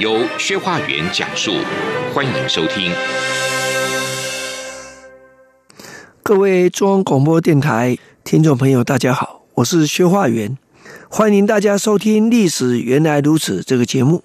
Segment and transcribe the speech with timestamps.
[0.00, 1.52] 由薛化元讲述，
[2.12, 2.90] 欢迎收听。
[6.20, 10.58] 各位中央广播电台听众朋友，大家好，我是薛化元，
[11.08, 14.24] 欢迎大家收听《历史原来如此》这个节目。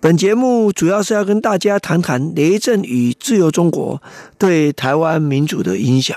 [0.00, 4.02] 本节目主要是要跟大家谈谈雷震与自由中国
[4.38, 6.16] 对台湾民主的影响。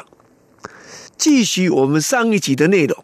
[1.18, 3.04] 继续我们上一集的内容，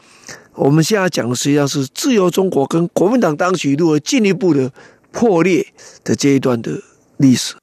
[0.54, 4.72] 我们现在讲的实际上是自由中国跟国民党当局如何进一步的。
[5.20, 6.80] 破裂的这一段的
[7.18, 7.56] 历史，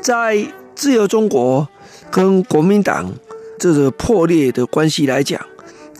[0.00, 1.68] 在自由中国
[2.10, 3.12] 跟国民党
[3.58, 5.38] 这个破裂的关系来讲，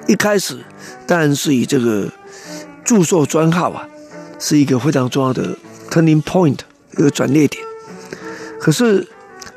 [0.06, 0.56] 一开始
[1.06, 2.10] 当然是以这个
[2.82, 3.86] 祝寿专号啊，
[4.38, 5.54] 是一个非常重要的。
[5.90, 6.58] Turning point
[6.92, 7.64] 一个转捩点，
[8.60, 9.08] 可是，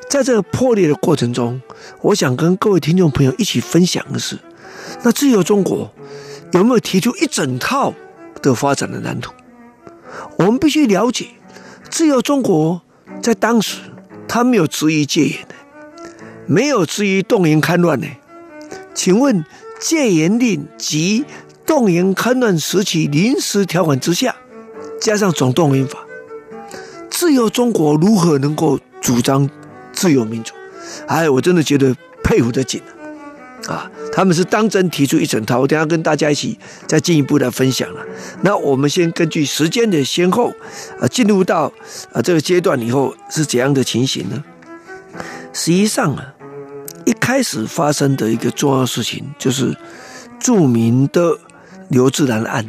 [0.09, 1.61] 在这个破裂的过程中，
[2.01, 4.39] 我想跟各位听众朋友一起分享的是，
[5.03, 5.91] 那自由中国
[6.53, 7.93] 有没有提出一整套
[8.41, 9.33] 的发展的蓝图？
[10.37, 11.27] 我们必须了解，
[11.89, 12.81] 自由中国
[13.21, 13.79] 在当时
[14.27, 15.55] 他没有质疑戒严的，
[16.45, 18.07] 没有质疑动员戡乱的。
[18.93, 19.43] 请问
[19.79, 21.25] 戒严令及
[21.65, 24.35] 动员戡乱时期临时条款之下，
[25.01, 25.99] 加上总动员法。
[27.21, 29.47] 自由中国如何能够主张
[29.93, 30.55] 自由民主？
[31.05, 32.81] 哎，我真的觉得佩服的紧
[33.67, 33.87] 啊！
[34.11, 36.57] 他们是当真提出一整套，我等下跟大家一起
[36.87, 38.01] 再进一步来分享了。
[38.41, 40.51] 那我们先根据时间的先后，
[40.99, 41.71] 啊，进入到
[42.11, 44.43] 啊这个阶段以后是怎样的情形呢？
[45.53, 46.33] 实际上啊，
[47.05, 49.77] 一开始发生的一个重要事情就是
[50.39, 51.37] 著名的
[51.89, 52.67] 刘自然案。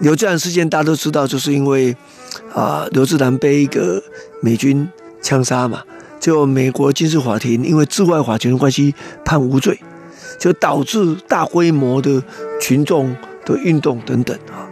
[0.00, 1.96] 刘自然事件大家都知道，就是因为
[2.52, 4.02] 啊，刘志南被一个
[4.42, 4.86] 美军
[5.22, 5.82] 枪杀嘛，
[6.20, 9.80] 就美国军事法庭因为治外法权的关系判无罪，
[10.38, 12.22] 就导致大规模的
[12.60, 14.68] 群众的运动等等啊。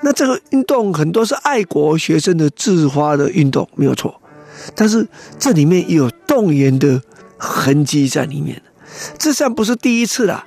[0.00, 4.18] 那这个运动很多是爱国学生的自发的运动，没有错，
[4.74, 5.06] 但是
[5.38, 7.02] 这里面有动员的
[7.36, 8.62] 痕迹在里面。
[9.18, 10.46] 这算不是第一次了，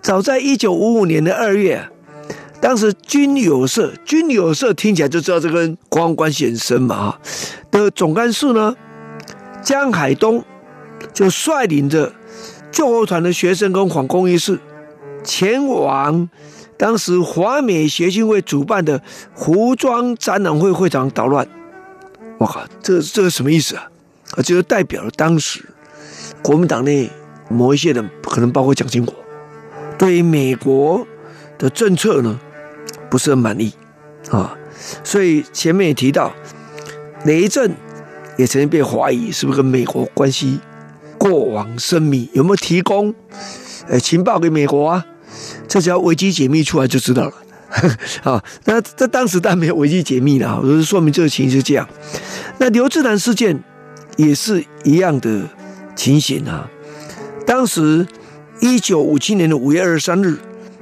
[0.00, 1.90] 早在一九五五年的二月。
[2.64, 7.20] 当时军友社，军友社听起来就知道这跟国安关系很深嘛哈。
[7.70, 8.74] 的总干事呢，
[9.62, 10.42] 江海东
[11.12, 12.10] 就率领着
[12.72, 14.58] 救国团的学生跟反共义士，
[15.22, 16.26] 前往
[16.78, 19.02] 当时华美协进会主办的
[19.34, 21.46] 服装展览会会场捣乱。
[22.38, 23.90] 我靠，这这个什么意思啊？
[24.36, 25.62] 啊，就是代表了当时
[26.40, 27.10] 国民党内
[27.50, 29.14] 某一些人，可能包括蒋经国，
[29.98, 31.06] 对于美国
[31.58, 32.40] 的政策呢，
[33.14, 33.72] 不是很满意
[34.32, 34.58] 啊，
[35.04, 36.34] 所以前面也提到，
[37.24, 37.70] 雷震
[38.36, 40.58] 也曾经被怀疑是不是跟美国关系
[41.16, 43.14] 过往深密，有没有提供
[43.86, 45.06] 呃情报给美国啊？
[45.68, 47.32] 这只要维基解密出来就知道了
[48.24, 48.42] 啊。
[48.66, 51.88] 那在当时当然没有维基解密了，就是说明这个情形是这样。
[52.58, 53.62] 那刘志南事件
[54.16, 55.42] 也是一样的
[55.94, 56.68] 情形啊。
[57.46, 58.04] 当时
[58.58, 60.36] 一九五七年的五月二十三日，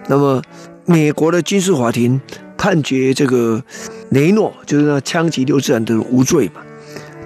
[0.09, 0.43] 那么。
[0.85, 2.21] 美国的军事法庭
[2.59, 3.63] 判决这个
[4.11, 6.63] 雷诺就是那枪击刘志然的无罪嘛。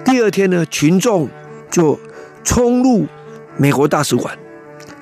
[0.05, 1.27] 第二天呢，群众
[1.71, 1.99] 就
[2.43, 3.07] 冲入
[3.57, 4.37] 美国大使馆，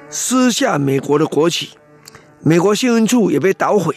[0.10, 1.70] 撕下美国的国旗，
[2.42, 3.96] 美国新闻处也被捣毁。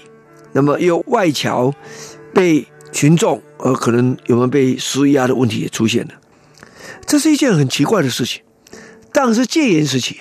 [0.52, 1.72] 那么又外侨
[2.34, 6.14] 被群众呃，可能有没有被施压的问题也出现了。
[7.06, 8.42] 这是一件很奇怪的事情。
[9.12, 10.18] 当时戒严时期，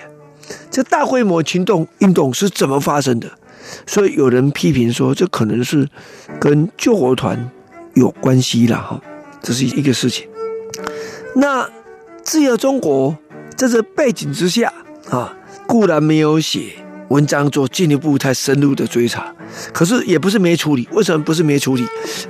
[0.69, 3.37] 这大规模群众运动是怎么发生的？
[3.85, 5.87] 所以有人批评说，这可能是
[6.39, 7.49] 跟救国团
[7.95, 9.01] 有关系了哈，
[9.41, 10.27] 这是一个事情。
[11.35, 11.69] 那
[12.23, 13.17] 自由中国
[13.55, 14.71] 在这背景之下
[15.09, 15.35] 啊，
[15.67, 16.73] 固然没有写
[17.09, 19.33] 文章做进一步太深入的追查，
[19.71, 20.87] 可是也不是没处理。
[20.91, 21.85] 为什么不是没处理？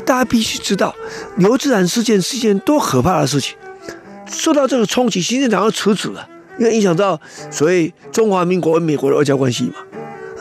[0.06, 0.94] 大家必须知道，
[1.38, 3.58] 刘自然事件是一件多可怕的事情。
[4.30, 6.28] 受到这个冲击，行政长官辞职了，
[6.60, 7.20] 因为影响到
[7.50, 9.76] 所谓中华民国跟美国的外交关系嘛。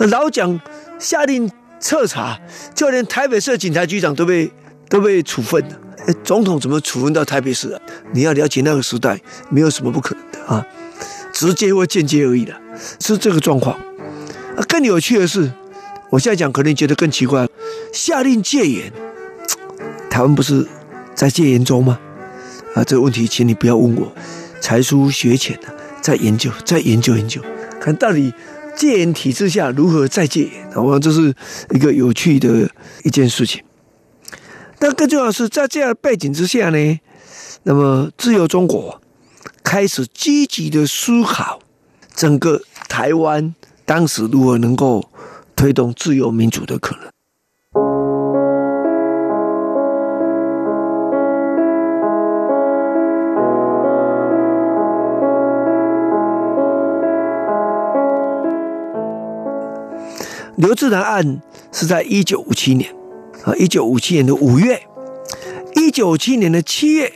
[0.08, 0.60] 老蒋
[0.98, 1.50] 下令
[1.80, 2.38] 彻查，
[2.74, 4.50] 就连台北市警察局长都被
[4.88, 5.76] 都被处分了。
[6.22, 7.80] 总统怎么处分到台北市啊？
[8.12, 9.20] 你要了解那个时代，
[9.50, 10.64] 没有什么不可能的啊，
[11.32, 12.54] 直接或间接而已的，
[13.00, 13.76] 是这个状况。
[14.56, 15.50] 啊，更有趣的是，
[16.10, 17.48] 我现在讲可能觉得更奇怪，
[17.92, 18.92] 下令戒严，
[20.08, 20.66] 台湾不是
[21.14, 21.98] 在戒严中吗？
[22.74, 24.12] 啊，这个问题，请你不要问我，
[24.60, 27.42] 才疏学浅的，在研究，在研究研究，
[27.80, 28.32] 看到底
[28.76, 30.70] 戒严体制下如何再戒严。
[30.74, 31.34] 我这是
[31.70, 32.70] 一个有趣的
[33.02, 33.62] 一件事情。
[34.78, 37.00] 但更重要的是，在这样的背景之下呢，
[37.62, 39.00] 那么自由中国
[39.64, 41.60] 开始积极的思考
[42.14, 45.10] 整个台湾当时如何能够
[45.56, 47.15] 推动自由民主的可能。
[60.56, 62.90] 刘志南案是在一九五七年。
[63.44, 64.82] 啊，一九五七年的五月，
[65.76, 67.12] 一九五七年的七月，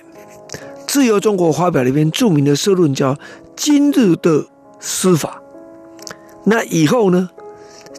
[0.87, 3.14] 自由中国发表了一篇著名的社论，叫
[3.56, 4.46] 《今日的
[4.78, 5.42] 司法》。
[6.44, 7.31] 那以后呢，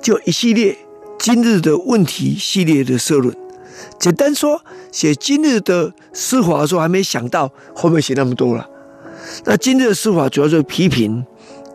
[0.02, 0.78] 就一系列
[1.20, 3.36] 今日的问题系列的社论。
[4.00, 4.62] 简单说，
[4.92, 8.70] 写今日的司法的时候，还没想到后面写那么多了。
[9.44, 11.26] 那今日的司法主要就是批评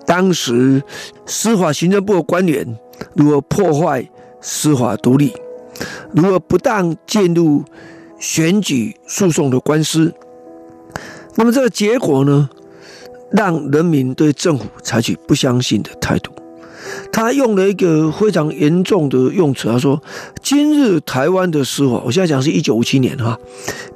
[0.07, 0.83] 当时
[1.27, 2.79] 司法行政部的官员
[3.15, 4.09] 如何破坏
[4.41, 5.33] 司法独立。
[6.15, 7.63] 如何不当介入
[8.19, 10.15] 选举诉讼的官司？
[11.35, 12.49] 那么这个结果呢，
[13.31, 16.33] 让人民对政府采取不相信的态度。
[17.13, 20.01] 他用了一个非常严重的用词，他说
[20.41, 23.39] ：“今日台湾的司法，我现在讲是一九五七年哈，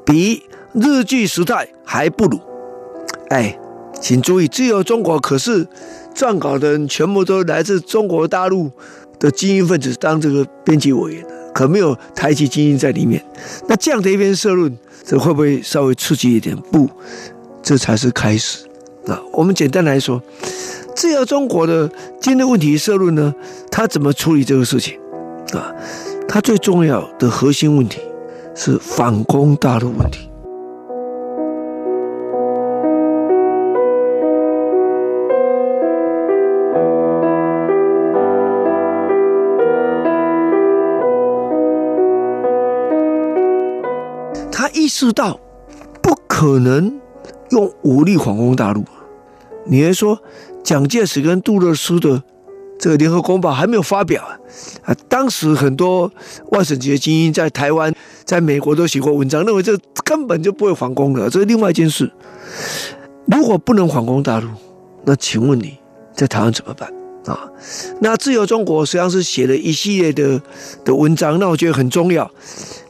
[0.05, 0.43] 比
[0.75, 2.39] 日据时代还不如。”
[3.31, 3.57] 哎，
[4.01, 5.67] 请注意，自由中国可是
[6.15, 8.71] 撰稿的人全部都来自中国大陆
[9.19, 11.27] 的精英分子当这个编辑委员。
[11.53, 13.21] 可没有台籍精英在里面，
[13.69, 16.57] 那这样的一篇社论，这会不会稍微刺激一点？
[16.57, 16.89] 不，
[17.61, 18.65] 这才是开始。
[19.09, 20.23] 啊，我们简单来说，
[20.95, 21.91] 自由中国的
[22.21, 23.35] 今日问题社论呢，
[23.69, 24.97] 他怎么处理这个事情？
[25.53, 25.75] 啊，
[26.29, 27.99] 他最重要的核心问题
[28.55, 30.30] 是反攻大陆问题。
[44.91, 45.41] 知道
[46.03, 47.01] 不可能
[47.51, 48.85] 用武力反攻大陆。
[49.65, 50.21] 你还说
[50.63, 52.23] 蒋介石跟杜勒斯的
[52.79, 54.23] 这个联合公报还没有发表
[54.85, 54.95] 啊？
[55.09, 56.11] 当时很多
[56.51, 57.95] 外省籍的精英在台湾、
[58.25, 62.11] 在美国都写过文章，认为这根本就不会反攻的，这是另外一件事。
[63.27, 64.49] 如果不能反攻大陆，
[65.05, 65.79] 那请问你
[66.15, 66.91] 在台湾怎么办
[67.27, 67.51] 啊？
[68.01, 70.41] 那自由中国实际上是写了一系列的
[70.85, 72.31] 的文章，那我觉得很重要。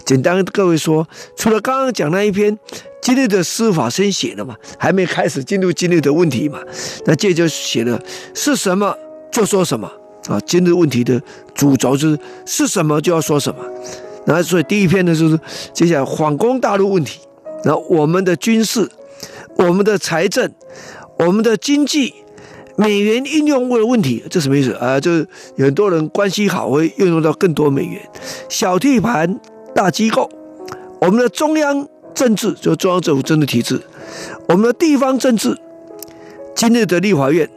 [0.04, 1.06] 简单各位说，
[1.36, 2.58] 除了刚刚讲那一篇
[3.00, 6.58] 今日的司法先写了嘛，还没开始进入今日的问题嘛，
[7.06, 8.00] 那这就写了
[8.34, 8.96] 是什么
[9.30, 9.90] 就说什么
[10.26, 11.20] 啊，今日问题的
[11.54, 13.64] 主轴就是是什么就要说什么，
[14.26, 15.38] 然后所以第一篇呢就是
[15.72, 17.20] 接下来反攻大陆问题，
[17.62, 18.90] 然后我们的军事、
[19.56, 20.52] 我们的财政、
[21.20, 22.14] 我们的经济、
[22.80, 24.98] 美元应用物的问题，这什么意思啊？
[24.98, 28.00] 就是很多人关系好会运用到更多美元，
[28.48, 29.38] 小地盘。
[29.72, 30.28] 大机构，
[31.00, 33.80] 我们的中央政治就中央政府政治体制，
[34.48, 35.56] 我们的地方政治，
[36.56, 37.48] 今日的立法院，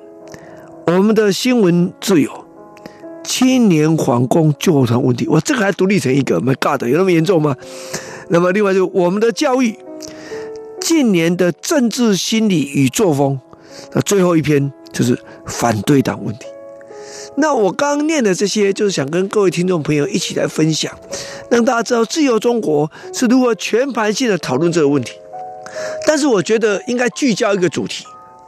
[0.86, 2.30] 我们的新闻自由，
[3.24, 7.56] 青年皇宫救团问题，我，这个还独立成一个，My God，有那么严重吗？
[8.30, 9.76] 那么另外就我们的教育，
[10.80, 13.40] 近年的政治心理与作风，
[13.94, 16.46] 那最后一篇就是反对党问题。
[17.36, 20.96] 那我刚念的这些，就是想跟各位听众朋友一起来分享，
[21.50, 25.14] 让大家知道自由中国是如何全盘性的讨论这个问题。
[26.06, 28.06] 但是我觉得应该聚焦一个主题。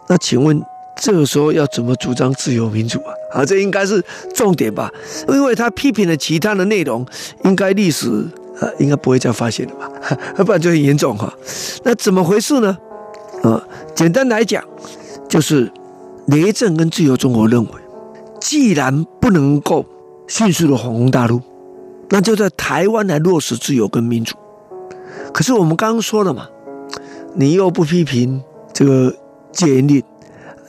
[0.08, 0.62] 那请问
[1.02, 3.40] 这个时候要怎么主张自由民主啊？
[3.40, 4.04] 啊，这应该是
[4.36, 4.92] 重点吧？
[5.30, 7.04] 因为他批评的其他的内容，
[7.44, 8.08] 应该历史
[8.60, 9.90] 啊应该不会再发现了吧？
[10.38, 11.34] 要 不然就很严重哈。
[11.84, 12.78] 那怎么回事呢？
[13.42, 13.62] 啊，
[13.96, 14.64] 简单来讲，
[15.28, 15.72] 就是
[16.28, 17.72] 雷震跟自由中国认为。
[18.42, 19.84] 既然不能够
[20.28, 21.42] 迅速的反攻大陆，
[22.10, 24.36] 那就在台湾来落实自由跟民主。
[25.34, 26.48] 可是我们刚刚说了嘛，
[27.34, 29.16] 你又不批评这个
[29.52, 30.04] 戒严令，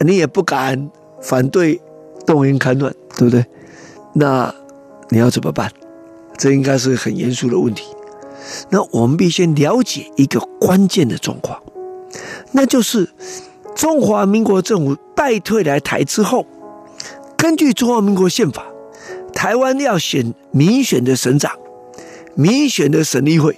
[0.01, 1.79] 你也不敢反对
[2.25, 3.45] 动员戡乱，对不对？
[4.15, 4.55] 那
[5.11, 5.71] 你要怎么办？
[6.39, 7.85] 这应该是很严肃的问题。
[8.71, 11.63] 那我们必须了解一个关键的状况，
[12.53, 13.11] 那就是
[13.75, 16.47] 中华民国政府败退来台之后，
[17.37, 18.67] 根据中华民国宪法，
[19.33, 21.51] 台湾要选民选的省长、
[22.35, 23.57] 民选的省议会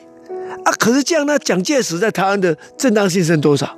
[0.65, 0.73] 啊。
[0.79, 3.77] 可是这样，那蒋介石在台湾的正当性剩多少？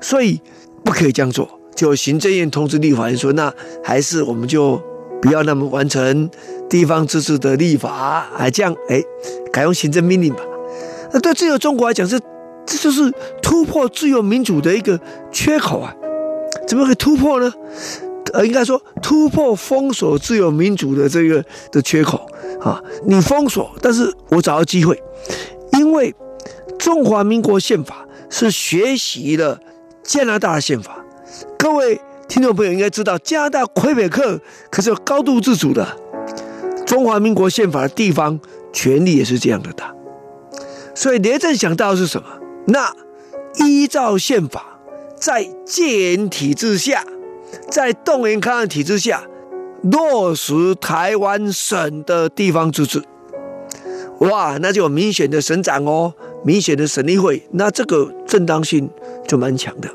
[0.00, 0.40] 所以
[0.82, 1.48] 不可以这样做。
[1.76, 3.52] 就行政院通知立法院说，那
[3.84, 4.80] 还是我们就
[5.20, 6.28] 不要那么完成
[6.68, 7.90] 地方自治的立法，
[8.36, 9.02] 啊这样哎，
[9.52, 10.40] 改用行政命令吧。
[11.12, 12.18] 那对自由中国来讲，是
[12.64, 14.98] 这就是突破自由民主的一个
[15.30, 15.94] 缺口啊！
[16.72, 17.52] 怎么可以突破呢？
[18.32, 22.26] 呃，应该说突破封锁自由民主的这个的缺口
[22.62, 22.82] 啊！
[23.04, 24.98] 你封锁，但是我找到机会，
[25.72, 26.14] 因为
[26.78, 29.60] 中华民国宪法是学习了
[30.02, 31.04] 加拿大的宪法。
[31.58, 35.86] 各位听众朋友应该知道，加拿大魁北克可是有高度自主的。
[36.86, 38.40] 中华民国宪法的地方
[38.72, 39.94] 权力也是这样的大。
[40.94, 42.28] 所以雷震想到的是什么？
[42.66, 42.90] 那
[43.56, 44.71] 依照宪法，
[45.22, 47.06] 在戒严体制下，
[47.70, 49.22] 在动员戡乱体制下，
[49.84, 53.00] 落实台湾省的地方自治，
[54.18, 56.12] 哇，那就有明显的省长哦，
[56.44, 58.90] 明显的省议会，那这个正当性
[59.28, 59.88] 就蛮强的。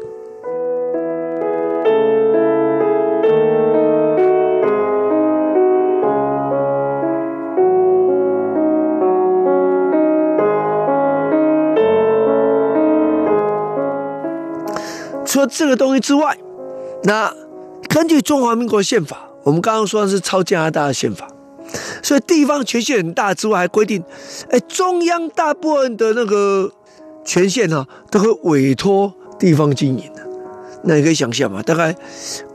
[15.37, 16.35] 除了这个东西之外，
[17.03, 17.31] 那
[17.89, 21.27] 根据中华民国宪法，我们刚刚说的是抄加拿大的宪法，
[22.01, 24.03] 所以地方权限很大之外，还规定，
[24.49, 26.71] 哎，中央大部分的那个
[27.23, 30.27] 权限呢，都会委托地方经营的。
[30.83, 31.95] 那你可以想象嘛，大概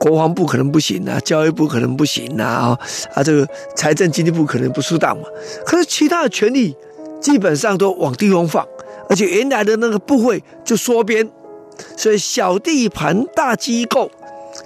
[0.01, 2.79] 国防部可能不行啊，教育部可能不行啊，啊，
[3.15, 3.47] 啊，这个
[3.77, 5.23] 财政经济部可能不适当嘛。
[5.65, 6.77] 可是其他的权力
[7.21, 8.67] 基本上都往地方放，
[9.09, 11.31] 而且原来的那个部会就缩编。
[11.97, 14.11] 所以小地盘大机构，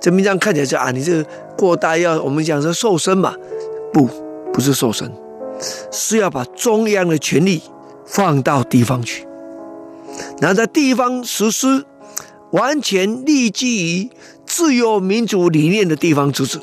[0.01, 3.35] 这名章看起来是啊，你这个过大要我们讲说瘦身嘛？
[3.93, 4.09] 不，
[4.53, 5.11] 不是瘦身，
[5.91, 7.63] 是要把中央的权力
[8.07, 9.27] 放到地方去，
[10.41, 11.85] 然后在地方实施
[12.51, 14.11] 完全立基于
[14.45, 16.59] 自由民主理念的地方自治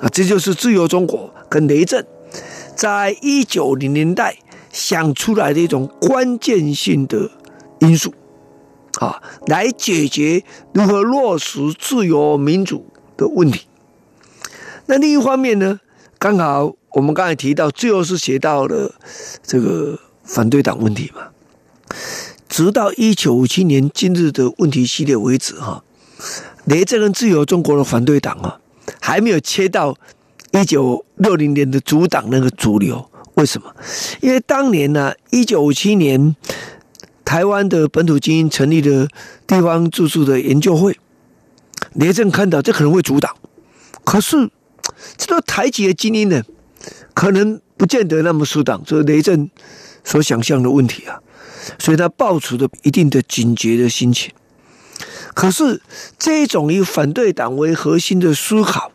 [0.00, 2.04] 啊，这就是自由中国跟雷震
[2.74, 4.36] 在一九零年代
[4.72, 7.30] 想出来的一种关键性的
[7.78, 8.12] 因素。
[9.00, 12.86] 啊，来解决如何落实自由民主
[13.16, 13.66] 的问题。
[14.86, 15.80] 那另一方面呢，
[16.18, 18.94] 刚好我们刚才提到，最后是写到了
[19.42, 21.28] 这个反对党问题嘛。
[22.48, 25.84] 直到一九五七年今日的问题系列为止，哈，
[26.64, 28.58] 雷震跟自由中国的反对党啊，
[29.00, 29.94] 还没有切到
[30.52, 33.10] 一九六零年的主党那个主流。
[33.34, 33.74] 为什么？
[34.22, 36.34] 因为当年呢，一九五七年。
[37.26, 39.08] 台湾的本土精英成立的
[39.48, 40.96] 地方住宿的研究会，
[41.94, 43.36] 雷震看到这可能会阻挡，
[44.04, 44.48] 可是
[45.18, 46.44] 这个台籍的精英呢，
[47.12, 49.50] 可能不见得那么适当，这是雷震
[50.04, 51.18] 所想象的问题啊，
[51.80, 54.32] 所以他抱持着一定的警觉的心情。
[55.34, 55.82] 可是
[56.16, 58.92] 这种以反对党为核心的思考，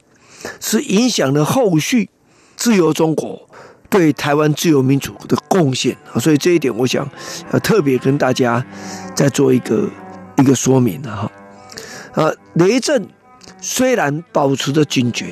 [0.61, 2.09] 是影响了后续
[2.55, 3.49] 自由中国。
[3.91, 7.07] 对台湾自由民主的贡献啊，所以这一点我想
[7.51, 8.65] 要特别跟大家
[9.13, 9.87] 再做一个
[10.37, 11.29] 一个说明哈。
[12.13, 13.05] 呃，雷震
[13.59, 15.25] 虽然保持着警觉，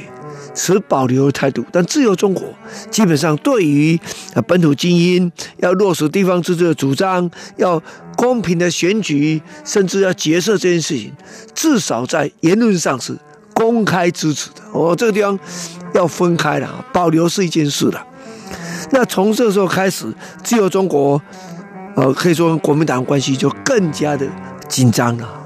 [0.54, 2.44] 持保留的态度，但自由中国
[2.92, 3.98] 基本上对于
[4.34, 7.82] 啊本土精英要落实地方自治的主张，要
[8.18, 11.14] 公平的选举，甚至要结社这件事情，
[11.56, 13.18] 至少在言论上是
[13.54, 14.62] 公开支持的。
[14.74, 15.40] 哦，这个地方
[15.94, 18.06] 要分开了，保留是一件事了。
[18.92, 20.12] 那从这时候开始，
[20.44, 21.22] 自由中国，
[21.96, 24.28] 呃，可以说跟国民党关系就更加的
[24.68, 25.39] 紧张了。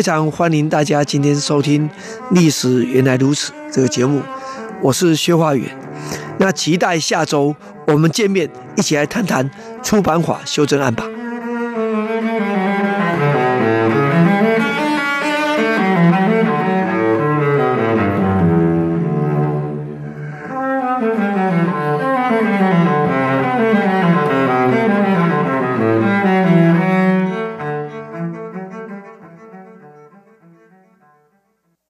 [0.00, 1.86] 非常欢迎大家今天收听
[2.30, 4.22] 《历史原来如此》这个节目，
[4.80, 5.68] 我是薛化远。
[6.38, 7.54] 那期待下周
[7.86, 9.50] 我们见面，一起来谈谈
[9.82, 11.09] 出版法修正案吧。